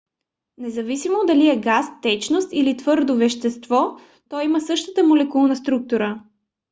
независимо 0.57 1.25
дали 1.27 1.49
е 1.49 1.59
газ 1.59 1.85
течност 2.01 2.49
или 2.51 2.77
твърдо 2.77 3.15
вещество 3.15 3.97
то 4.29 4.39
има 4.41 4.61
същата 4.61 5.07
молекулна 5.07 5.55
структура 5.55 6.23